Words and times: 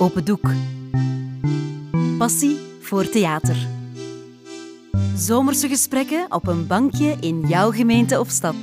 Open 0.00 0.24
Doek. 0.24 0.50
Passie 2.18 2.58
voor 2.80 3.08
theater. 3.08 3.56
Zomerse 5.16 5.68
gesprekken 5.68 6.26
op 6.28 6.46
een 6.46 6.66
bankje 6.66 7.16
in 7.20 7.40
jouw 7.46 7.70
gemeente 7.70 8.20
of 8.20 8.30
stad. 8.30 8.54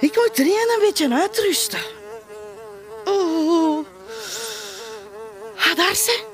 Ik 0.00 0.16
moet 0.16 0.38
erin 0.38 0.74
een 0.76 0.80
beetje 0.80 1.14
uitrusten. 1.14 1.80
Oh. 3.04 3.84
Ah, 5.56 5.76
daar 5.76 5.94
ze. 5.94 6.24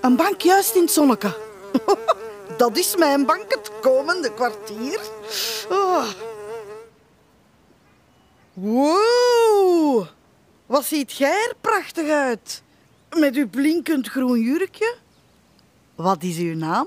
Een 0.00 0.16
bank 0.16 0.40
juist 0.40 0.74
in 0.74 0.82
het 0.82 0.90
zonneke. 0.90 1.36
Dat 2.56 2.76
is 2.76 2.96
mijn 2.96 3.26
bank 3.26 3.44
het 3.48 3.70
komende 3.80 4.34
kwartier. 4.34 5.00
Oh. 5.70 6.04
Wat 10.78 10.86
ziet 10.86 11.12
jij 11.12 11.46
er 11.48 11.54
prachtig 11.60 12.08
uit. 12.08 12.62
Met 13.16 13.34
uw 13.34 13.48
blinkend 13.48 14.08
groen 14.08 14.40
jurkje. 14.40 14.96
Wat 15.94 16.22
is 16.22 16.36
uw 16.38 16.54
naam? 16.54 16.86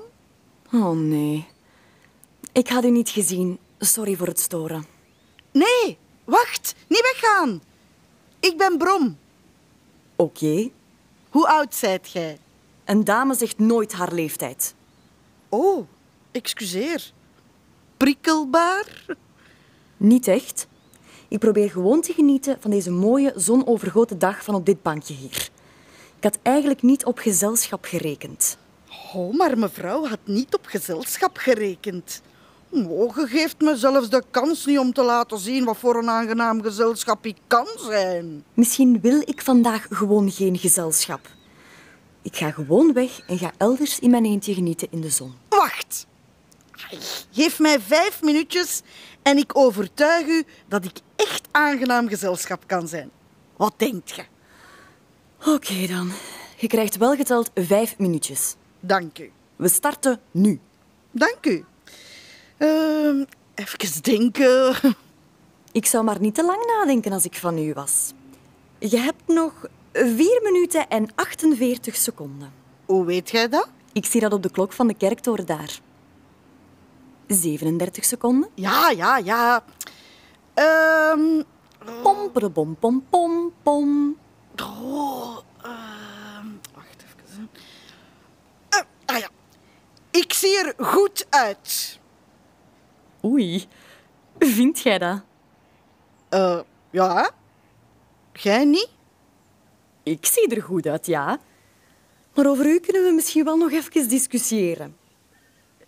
Oh 0.73 0.91
nee. 0.91 1.47
Ik 2.51 2.67
had 2.67 2.83
u 2.83 2.89
niet 2.89 3.09
gezien. 3.09 3.59
Sorry 3.79 4.15
voor 4.15 4.27
het 4.27 4.39
storen. 4.39 4.85
Nee, 5.51 5.97
wacht. 6.23 6.75
Niet 6.87 7.01
weggaan. 7.01 7.61
Ik 8.39 8.57
ben 8.57 8.77
Brom. 8.77 9.17
Oké. 10.15 10.69
Hoe 11.29 11.47
oud 11.47 11.75
zijt 11.75 12.11
jij? 12.11 12.39
Een 12.85 13.03
dame 13.03 13.33
zegt 13.33 13.59
nooit 13.59 13.93
haar 13.93 14.13
leeftijd. 14.13 14.75
Oh, 15.49 15.87
excuseer. 16.31 17.11
Prikkelbaar? 17.97 19.05
Niet 19.97 20.27
echt. 20.27 20.67
Ik 21.31 21.39
probeer 21.39 21.69
gewoon 21.69 22.01
te 22.01 22.13
genieten 22.13 22.57
van 22.59 22.71
deze 22.71 22.91
mooie, 22.91 23.33
zonovergoten 23.35 24.19
dag 24.19 24.43
van 24.43 24.55
op 24.55 24.65
dit 24.65 24.81
bankje 24.81 25.13
hier. 25.13 25.49
Ik 26.17 26.23
had 26.23 26.39
eigenlijk 26.41 26.81
niet 26.81 27.05
op 27.05 27.17
gezelschap 27.17 27.85
gerekend. 27.85 28.57
Oh, 29.13 29.37
maar 29.37 29.57
mevrouw 29.57 30.05
had 30.07 30.19
niet 30.25 30.55
op 30.55 30.65
gezelschap 30.65 31.37
gerekend. 31.37 32.21
Je 32.69 33.11
geeft 33.13 33.61
me 33.61 33.75
zelfs 33.75 34.09
de 34.09 34.23
kans 34.31 34.65
niet 34.65 34.79
om 34.79 34.93
te 34.93 35.03
laten 35.03 35.39
zien 35.39 35.65
wat 35.65 35.77
voor 35.77 35.95
een 35.95 36.09
aangenaam 36.09 36.61
gezelschap 36.61 37.25
ik 37.25 37.37
kan 37.47 37.67
zijn. 37.77 38.43
Misschien 38.53 39.01
wil 39.01 39.21
ik 39.25 39.41
vandaag 39.41 39.87
gewoon 39.89 40.31
geen 40.31 40.57
gezelschap. 40.57 41.27
Ik 42.21 42.35
ga 42.35 42.51
gewoon 42.51 42.93
weg 42.93 43.21
en 43.27 43.37
ga 43.37 43.51
elders 43.57 43.99
in 43.99 44.09
mijn 44.09 44.25
eentje 44.25 44.53
genieten 44.53 44.87
in 44.91 45.01
de 45.01 45.09
zon. 45.09 45.33
Wacht. 45.49 46.07
Geef 47.31 47.59
mij 47.59 47.79
vijf 47.79 48.21
minuutjes 48.21 48.81
en 49.21 49.37
ik 49.37 49.57
overtuig 49.57 50.27
u 50.27 50.43
dat 50.67 50.85
ik 50.85 50.99
echt 51.15 51.47
aangenaam 51.51 52.07
gezelschap 52.07 52.63
kan 52.65 52.87
zijn. 52.87 53.11
Wat 53.55 53.73
denkt 53.77 54.09
je? 54.09 54.23
Oké 55.45 55.87
dan. 55.87 56.11
Je 56.57 56.67
krijgt 56.67 56.97
wel 56.97 57.15
geteld 57.15 57.51
vijf 57.55 57.97
minuutjes. 57.97 58.55
Dank 58.79 59.19
u. 59.19 59.31
We 59.55 59.67
starten 59.67 60.19
nu. 60.31 60.59
Dank 61.11 61.45
u. 61.45 61.65
Ehm, 62.57 63.23
even 63.55 64.03
denken. 64.03 64.75
Ik 65.71 65.85
zou 65.85 66.03
maar 66.03 66.19
niet 66.19 66.35
te 66.35 66.45
lang 66.45 66.65
nadenken 66.65 67.11
als 67.11 67.25
ik 67.25 67.35
van 67.35 67.57
u 67.57 67.73
was. 67.73 68.11
Je 68.79 68.97
hebt 68.97 69.27
nog 69.27 69.53
4 69.91 70.39
minuten 70.43 70.89
en 70.89 71.09
48 71.15 71.95
seconden. 71.95 72.51
Hoe 72.85 73.05
weet 73.05 73.29
jij 73.29 73.47
dat? 73.47 73.69
Ik 73.93 74.05
zie 74.05 74.21
dat 74.21 74.33
op 74.33 74.43
de 74.43 74.51
klok 74.51 74.73
van 74.73 74.87
de 74.87 74.93
kerktoren 74.93 75.45
daar. 75.45 75.79
37 77.33 78.05
seconden. 78.05 78.49
Ja, 78.53 78.89
ja, 78.89 79.17
ja. 79.17 79.63
Ehm 80.53 81.41
Pom, 82.01 82.31
pom, 82.31 82.75
pom, 82.79 83.05
pom, 83.09 83.53
pom. 83.63 84.17
oh, 84.61 85.37
ehm, 85.63 86.47
wacht 86.73 87.03
even. 87.03 87.49
Eh, 88.69 88.81
ah 89.05 89.17
ja. 89.17 89.29
Ik 90.11 90.33
zie 90.33 90.57
er 90.57 90.73
goed 90.85 91.25
uit. 91.29 91.99
Oei, 93.23 93.65
vind 94.39 94.79
jij 94.79 94.97
dat? 94.97 95.21
Eh, 96.29 96.59
ja. 96.91 97.31
Jij 98.33 98.65
niet? 98.65 98.89
Ik 100.03 100.25
zie 100.25 100.55
er 100.55 100.61
goed 100.61 100.85
uit, 100.85 101.05
ja. 101.05 101.39
Maar 102.35 102.47
over 102.47 102.65
u 102.65 102.79
kunnen 102.79 103.03
we 103.03 103.11
misschien 103.11 103.43
wel 103.43 103.57
nog 103.57 103.71
even 103.71 104.09
discussiëren. 104.09 104.97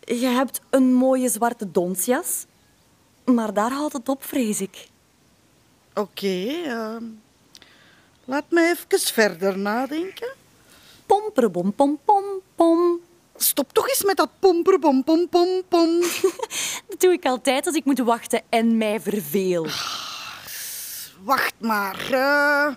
Je 0.06 0.26
hebt 0.26 0.62
een 0.70 0.94
mooie 0.94 1.30
zwarte 1.30 1.72
donsjas, 1.72 2.46
maar 3.26 3.54
daar 3.54 3.72
houdt 3.72 3.94
het 3.94 4.10
op, 4.10 4.24
vrees 4.24 4.62
ik. 4.62 4.88
Oké. 5.94 6.48
ehm, 6.66 7.04
laat 8.26 8.46
me 8.50 8.62
even 8.90 9.00
verder 9.00 9.58
nadenken. 9.58 10.34
Pomperebom, 11.06 11.74
pom, 11.74 12.00
pom, 12.06 12.24
pom. 12.56 13.00
Stop 13.36 13.74
toch 13.74 13.88
eens 13.90 14.04
met 14.04 14.18
dat 14.18 14.30
pomper, 14.40 14.80
pom, 14.80 15.04
pom, 15.04 15.30
pom. 15.68 16.00
Dat 16.90 17.00
doe 17.00 17.12
ik 17.12 17.26
altijd 17.26 17.66
als 17.68 17.76
ik 17.76 17.86
moet 17.86 18.00
wachten 18.00 18.42
en 18.50 18.78
mij 18.78 19.00
verveel. 19.02 19.64
Wacht 21.24 21.54
maar. 21.60 22.12
eh. 22.12 22.76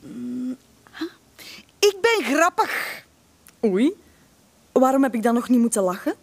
mm, 0.00 0.56
huh? 0.98 1.08
Ik 1.78 1.96
ben 2.00 2.34
grappig. 2.34 3.04
Oei, 3.64 3.92
waarom 4.72 5.02
heb 5.02 5.14
ik 5.14 5.22
dan 5.22 5.34
nog 5.34 5.48
niet 5.48 5.60
moeten 5.60 5.82
lachen? 5.82 6.14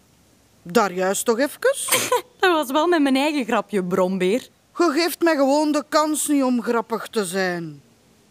Daar 0.61 0.93
juist 0.93 1.25
toch 1.25 1.39
even? 1.39 1.59
Dat 2.39 2.51
was 2.51 2.71
wel 2.71 2.87
met 2.87 3.01
mijn 3.01 3.15
eigen 3.15 3.45
grapje, 3.45 3.83
brombeer. 3.83 4.47
Je 4.77 4.91
geeft 4.91 5.21
mij 5.21 5.35
gewoon 5.35 5.71
de 5.71 5.83
kans 5.89 6.27
niet 6.27 6.43
om 6.43 6.61
grappig 6.61 7.07
te 7.07 7.25
zijn. 7.25 7.81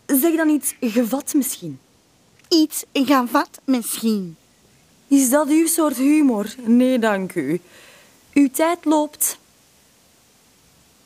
Zeg 0.06 0.36
dan 0.36 0.48
iets 0.48 0.74
gevat 0.80 1.34
misschien. 1.34 1.80
Iets 2.48 2.84
gaan 2.92 3.28
vat 3.28 3.60
misschien. 3.64 4.36
Is 5.08 5.30
dat 5.30 5.48
uw 5.48 5.66
soort 5.66 5.96
humor? 5.96 6.54
Nee, 6.64 6.98
dank 6.98 7.34
u. 7.34 7.60
Uw 8.32 8.50
tijd 8.50 8.84
loopt. 8.84 9.38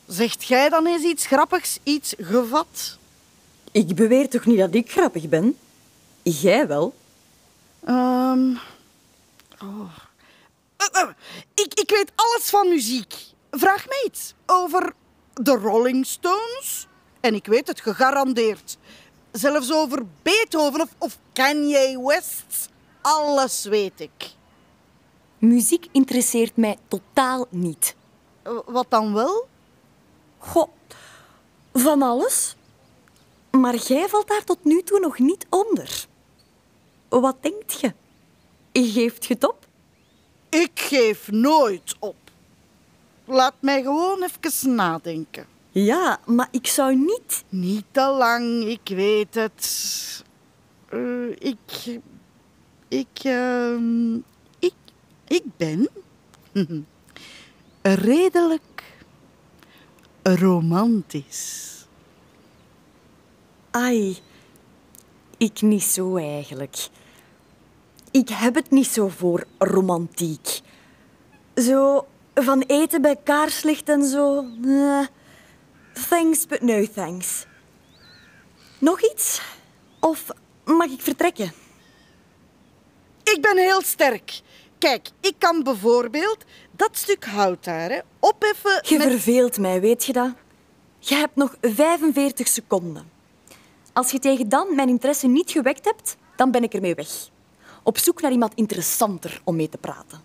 Zegt 0.07 0.45
jij 0.45 0.69
dan 0.69 0.87
eens 0.87 1.03
iets 1.03 1.27
grappigs, 1.27 1.79
iets 1.83 2.15
gevat? 2.19 2.99
Ik 3.73 3.95
beweer 3.95 4.29
toch 4.29 4.47
niet 4.47 4.59
dat 4.59 4.75
ik 4.75 4.91
grappig 4.91 5.29
ben? 5.29 5.57
Jij 6.23 6.67
wel? 6.67 6.95
Ehm, 7.85 8.55
oh. 9.61 9.97
Ik, 11.55 11.75
ik 11.75 11.91
weet 11.91 12.13
alles 12.15 12.51
van 12.51 12.69
muziek. 12.69 13.15
Vraag 13.51 13.89
mij 13.89 14.03
iets 14.07 14.35
over 14.47 14.93
de 15.33 15.53
Rolling 15.53 16.07
Stones. 16.07 16.87
En 17.21 17.35
ik 17.35 17.47
weet 17.47 17.67
het 17.67 17.81
gegarandeerd. 17.81 18.79
Zelfs 19.33 19.73
over 19.73 20.03
Beethoven 20.23 20.81
of, 20.81 20.89
of 20.99 21.19
Kanye 21.33 22.03
West. 22.07 22.69
Alles 23.03 23.65
weet 23.65 24.01
ik. 24.01 24.31
Muziek 25.39 25.87
interesseert 25.93 26.57
mij 26.57 26.77
totaal 26.89 27.47
niet. 27.51 27.95
Wat 28.67 28.87
dan 28.89 29.15
wel? 29.15 29.49
Goh, 30.39 30.69
van 31.73 32.03
alles. 32.03 32.57
Maar 33.51 33.77
jij 33.77 34.09
valt 34.09 34.29
daar 34.29 34.45
tot 34.45 34.65
nu 34.65 34.83
toe 34.83 35.01
nog 35.01 35.19
niet 35.19 35.47
onder. 35.51 36.07
Wat 37.09 37.37
denkt 37.41 37.81
je? 37.81 37.95
Geeft 38.73 39.25
je 39.25 39.35
het 39.35 39.49
op? 39.49 39.62
Ik 40.53 40.71
geef 40.75 41.31
nooit 41.31 41.97
op. 41.99 42.17
Laat 43.25 43.55
mij 43.61 43.83
gewoon 43.83 44.23
even 44.23 44.75
nadenken. 44.75 45.47
Ja, 45.71 46.21
maar 46.27 46.49
ik 46.51 46.67
zou 46.67 46.97
niet... 46.97 47.45
Niet 47.49 47.85
te 47.91 48.01
lang, 48.01 48.65
ik 48.65 48.81
weet 48.97 49.35
het. 49.35 50.25
Eh, 50.89 51.31
ik. 51.31 52.01
Ik. 52.89 53.19
ehm, 53.23 54.15
ik. 54.59 54.75
Ik 55.29 55.43
ben. 55.57 55.89
redelijk. 57.83 58.83
romantisch. 60.23 61.87
Ai, 63.71 64.19
ik 65.37 65.63
niet 65.63 65.83
zo 65.83 66.17
eigenlijk. 66.17 66.89
Ik 68.13 68.29
heb 68.29 68.55
het 68.55 68.71
niet 68.71 68.87
zo 68.87 69.09
voor 69.09 69.45
romantiek. 69.59 70.61
Zo 71.55 72.07
van 72.35 72.61
eten 72.67 73.03
bij 73.03 73.17
kaarslicht 73.25 73.89
en 73.89 74.05
zo. 74.05 74.45
eh, 74.65 75.01
thanks, 76.09 76.47
but 76.47 76.63
no 76.63 76.85
thanks. 76.95 77.47
Nog 78.79 79.03
iets? 79.13 79.41
Of 80.01 80.27
mag 80.65 80.87
ik 80.91 81.01
vertrekken? 81.03 81.53
Ik 83.25 83.39
ben 83.41 83.57
heel 83.57 83.83
sterk. 83.83 84.41
Kijk, 84.79 85.09
ik 85.21 85.35
kan 85.39 85.63
bijvoorbeeld 85.63 86.45
dat 86.77 86.97
stuk 86.97 87.25
hout 87.25 87.65
daar 87.65 87.91
hè, 87.91 87.99
opheffen. 88.19 88.81
Je 88.89 88.99
met- 88.99 89.09
verveelt 89.11 89.59
mij, 89.59 89.81
weet 89.81 90.05
je 90.05 90.13
dat? 90.13 90.31
Je 90.99 91.15
hebt 91.15 91.37
nog 91.37 91.55
45 91.61 92.49
seconden. 92.49 93.11
Als 93.93 94.11
je 94.11 94.19
tegen 94.19 94.49
dan 94.49 94.75
mijn 94.75 94.89
interesse 94.89 95.27
niet 95.27 95.51
gewekt 95.51 95.85
hebt, 95.85 96.17
dan 96.37 96.51
ben 96.51 96.63
ik 96.63 96.75
ermee 96.75 96.95
weg. 96.95 97.09
Op 97.83 97.99
zoek 97.99 98.21
naar 98.21 98.33
iemand 98.33 98.55
interessanter 98.55 99.41
om 99.45 99.57
mee 99.57 99.69
te 99.69 99.79
praten. 99.79 100.21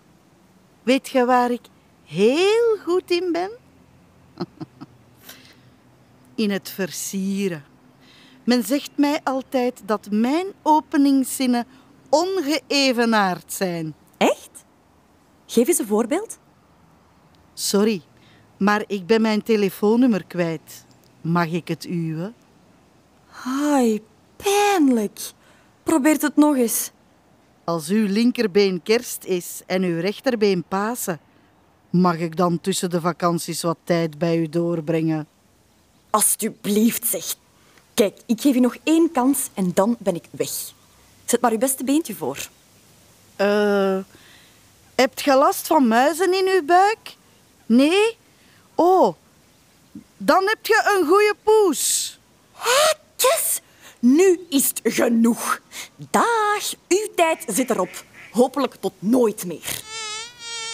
Weet 0.82 1.08
je 1.08 1.24
waar 1.24 1.50
ik 1.50 1.60
heel 2.04 2.76
goed 2.84 3.10
in 3.10 3.32
ben? 3.32 3.50
in 6.34 6.50
het 6.50 6.70
versieren. 6.70 7.64
Men 8.44 8.64
zegt 8.64 8.90
mij 8.96 9.20
altijd 9.24 9.82
dat 9.84 10.10
mijn 10.10 10.46
openingszinnen 10.62 11.66
ongeëvenaard 12.08 13.52
zijn. 13.52 13.94
Echt? 14.16 14.64
Geef 15.46 15.68
eens 15.68 15.78
een 15.78 15.86
voorbeeld. 15.86 16.38
Sorry, 17.54 18.02
maar 18.58 18.84
ik 18.86 19.06
ben 19.06 19.20
mijn 19.20 19.42
telefoonnummer 19.42 20.24
kwijt. 20.24 20.86
Mag 21.20 21.46
ik 21.46 21.68
het 21.68 21.84
uwe? 21.84 22.32
Ai, 23.44 24.02
pijnlijk. 24.36 25.20
Probeert 25.82 26.22
het 26.22 26.36
nog 26.36 26.56
eens. 26.56 26.90
Als 27.68 27.88
uw 27.88 28.06
linkerbeen 28.06 28.82
kerst 28.82 29.24
is 29.24 29.60
en 29.66 29.82
uw 29.82 30.00
rechterbeen 30.00 30.64
Pasen, 30.68 31.20
mag 31.90 32.16
ik 32.16 32.36
dan 32.36 32.60
tussen 32.60 32.90
de 32.90 33.00
vakanties 33.00 33.62
wat 33.62 33.76
tijd 33.84 34.18
bij 34.18 34.38
u 34.38 34.48
doorbrengen? 34.48 35.28
Alsjeblieft, 36.10 37.06
zeg. 37.06 37.34
Kijk, 37.94 38.18
ik 38.26 38.40
geef 38.40 38.54
je 38.54 38.60
nog 38.60 38.76
één 38.82 39.12
kans 39.12 39.48
en 39.54 39.70
dan 39.74 39.96
ben 39.98 40.14
ik 40.14 40.24
weg. 40.30 40.50
Zet 41.24 41.40
maar 41.40 41.52
uw 41.52 41.58
beste 41.58 41.84
beentje 41.84 42.14
voor. 42.14 42.48
Eh, 43.36 43.98
hebt 44.94 45.22
je 45.22 45.34
last 45.34 45.66
van 45.66 45.88
muizen 45.88 46.34
in 46.34 46.48
uw 46.54 46.64
buik? 46.64 47.16
Nee? 47.66 48.16
Oh, 48.74 49.14
dan 50.16 50.46
heb 50.46 50.66
je 50.66 50.96
een 50.96 51.06
goede 51.06 51.34
poes. 51.42 52.18
Yes! 53.16 53.60
Nu 53.98 54.46
is 54.48 54.68
het 54.68 54.80
genoeg. 54.84 55.60
Dag, 56.10 56.74
uw 56.88 57.08
tijd 57.14 57.44
zit 57.46 57.70
erop. 57.70 58.04
Hopelijk 58.30 58.74
tot 58.74 58.92
nooit 58.98 59.46
meer. 59.46 59.82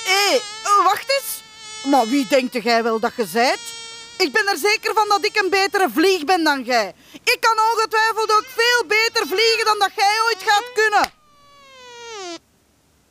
Hé, 0.05 0.37
eh, 0.37 0.85
wacht 0.85 1.11
eens. 1.11 1.43
Maar 1.91 2.07
wie 2.07 2.27
denkt 2.27 2.63
jij 2.63 2.83
wel 2.83 3.01
dat 3.01 3.13
je 3.17 3.27
zijt? 3.27 3.61
Ik 4.19 4.33
ben 4.33 4.47
er 4.47 4.57
zeker 4.57 4.95
van 4.95 5.09
dat 5.09 5.25
ik 5.25 5.37
een 5.43 5.51
betere 5.51 5.89
vlieg 5.91 6.25
ben 6.25 6.45
dan 6.45 6.63
jij. 6.63 6.95
Ik 7.13 7.37
kan 7.41 7.59
ongetwijfeld 7.73 8.33
ook 8.33 8.47
veel 8.47 8.87
beter 8.87 9.27
vliegen 9.27 9.65
dan 9.65 9.79
dat 9.79 9.91
jij 9.97 10.21
ooit 10.25 10.43
gaat 10.43 10.73
kunnen. 10.75 11.13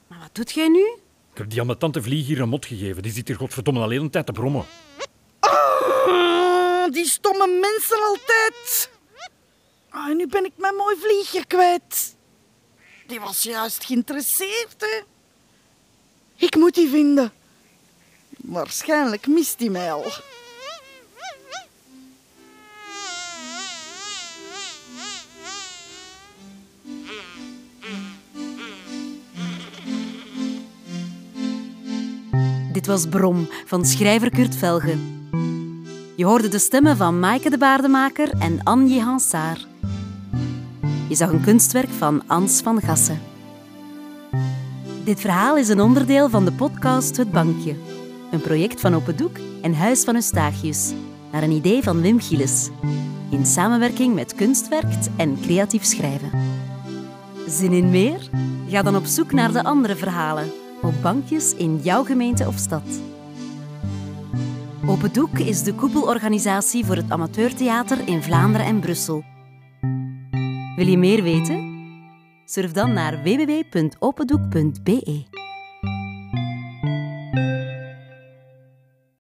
Maar 0.07 0.19
wat 0.19 0.35
doet 0.35 0.51
jij 0.51 0.67
nu? 0.67 0.85
Ik 1.31 1.39
heb 1.39 1.49
die 1.49 1.59
aan 1.59 1.65
mijn 1.65 1.77
tante 1.77 2.01
Vlieg 2.01 2.25
hier 2.25 2.39
een 2.39 2.49
mot 2.49 2.65
gegeven. 2.65 3.03
Die 3.03 3.11
zit 3.11 3.27
hier 3.27 3.37
godverdomme 3.37 3.79
al 3.79 3.87
de 3.87 3.93
hele 3.93 4.09
tijd 4.09 4.25
te 4.25 4.31
brommen. 4.31 4.65
Ah, 5.39 6.91
die 6.91 7.05
stomme 7.05 7.47
mensen 7.47 8.01
altijd. 8.01 8.89
Ah, 10.03 10.09
en 10.09 10.17
nu 10.17 10.27
ben 10.27 10.45
ik 10.45 10.51
mijn 10.55 10.75
mooi 10.75 10.95
vliegje 10.99 11.45
kwijt. 11.45 12.15
Die 13.07 13.19
was 13.19 13.43
juist 13.43 13.85
geïnteresseerd, 13.85 14.75
hè. 14.77 15.01
Ik 16.35 16.55
moet 16.55 16.75
die 16.75 16.89
vinden. 16.89 17.31
Waarschijnlijk 18.29 19.27
mist 19.27 19.59
hij 19.59 19.69
mij 19.69 19.91
al. 19.91 20.05
Dit 32.71 32.85
was 32.85 33.07
Brom 33.07 33.49
van 33.65 33.85
schrijver 33.85 34.29
Kurt 34.29 34.55
Velge. 34.55 35.22
Je 36.15 36.25
hoorde 36.25 36.47
de 36.47 36.59
stemmen 36.59 36.97
van 36.97 37.19
Maaike 37.19 37.49
de 37.49 37.57
Baardemaker 37.57 38.29
en 38.39 38.63
Anje 38.63 39.01
Hansaar. 39.01 39.57
Je 41.07 41.15
zag 41.15 41.31
een 41.31 41.41
kunstwerk 41.41 41.89
van 41.89 42.23
Ans 42.27 42.61
van 42.61 42.81
Gassen. 42.81 43.21
Dit 45.03 45.19
verhaal 45.19 45.57
is 45.57 45.69
een 45.69 45.81
onderdeel 45.81 46.29
van 46.29 46.45
de 46.45 46.51
podcast 46.51 47.17
Het 47.17 47.31
Bankje. 47.31 47.75
Een 48.31 48.41
project 48.41 48.79
van 48.79 48.95
Open 48.95 49.17
Doek 49.17 49.37
en 49.61 49.73
Huis 49.73 50.03
van 50.03 50.15
Eustachius. 50.15 50.91
Naar 51.31 51.43
een 51.43 51.51
idee 51.51 51.83
van 51.83 52.01
Wim 52.01 52.19
Gilles. 52.19 52.69
In 53.29 53.45
samenwerking 53.45 54.15
met 54.15 54.35
Kunstwerkt 54.35 55.09
en 55.17 55.37
Creatief 55.41 55.83
Schrijven. 55.83 56.31
Zin 57.47 57.71
in 57.71 57.89
meer? 57.89 58.29
Ga 58.67 58.81
dan 58.81 58.95
op 58.95 59.05
zoek 59.05 59.31
naar 59.31 59.51
de 59.53 59.63
andere 59.63 59.95
verhalen 59.95 60.51
op 60.81 60.93
bankjes 61.01 61.55
in 61.55 61.79
jouw 61.83 62.03
gemeente 62.03 62.47
of 62.47 62.57
stad. 62.57 63.12
Open 64.85 65.13
Doek 65.13 65.39
is 65.39 65.63
de 65.63 65.73
koepelorganisatie 65.73 66.85
voor 66.85 66.95
het 66.95 67.11
amateurtheater 67.11 68.07
in 68.07 68.23
Vlaanderen 68.23 68.67
en 68.67 68.79
Brussel. 68.79 69.23
Wil 70.75 70.87
je 70.87 70.97
meer 70.97 71.23
weten? 71.23 71.71
Surf 72.45 72.71
dan 72.71 72.93
naar 72.93 73.23
www.opendoek.be. 73.23 75.32